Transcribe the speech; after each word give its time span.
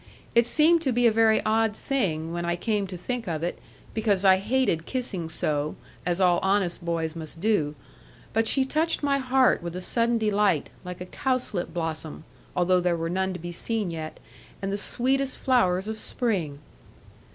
It 0.33 0.47
seemed 0.47 0.81
to 0.81 0.91
be 0.91 1.05
a 1.05 1.11
very 1.11 1.43
odd 1.45 1.75
thing, 1.75 2.33
when 2.33 2.43
I 2.43 2.55
came 2.55 2.87
to 2.87 2.97
think 2.97 3.27
of 3.27 3.43
it, 3.43 3.59
because 3.93 4.25
I 4.25 4.37
hated 4.37 4.87
kissing 4.87 5.29
so, 5.29 5.75
as 6.07 6.19
all 6.19 6.39
honest 6.41 6.83
boys 6.83 7.15
must 7.15 7.39
do. 7.39 7.75
But 8.33 8.47
she 8.47 8.65
touched 8.65 9.03
my 9.03 9.19
heart 9.19 9.61
with 9.61 9.75
a 9.75 9.79
sudden 9.81 10.17
delight, 10.17 10.71
like 10.83 11.01
a 11.01 11.05
cowslip 11.05 11.71
blossom 11.71 12.23
(although 12.55 12.79
there 12.79 12.97
were 12.97 13.11
none 13.11 13.31
to 13.33 13.39
be 13.39 13.51
seen 13.51 13.91
yet), 13.91 14.19
and 14.59 14.73
the 14.73 14.75
sweetest 14.79 15.37
flowers 15.37 15.87
of 15.87 15.99
spring. 15.99 16.57